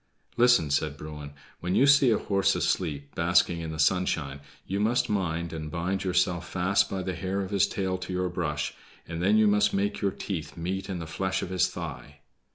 [0.35, 1.33] "Listen," said Bruin.
[1.59, 6.03] "When you see a horse asleep, basking in the sunshine, you must mind and bind
[6.03, 8.73] yourself fast by the hair of his tail to your brush,
[9.07, 12.21] and then you must make your teeth meet in the flesh of his thigh."